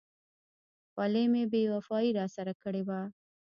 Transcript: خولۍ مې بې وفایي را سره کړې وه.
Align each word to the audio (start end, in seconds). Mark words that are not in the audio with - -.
خولۍ 0.91 1.25
مې 1.33 1.43
بې 1.51 1.61
وفایي 1.73 2.11
را 2.19 2.25
سره 2.35 2.53
کړې 2.61 2.81
وه. 2.87 3.01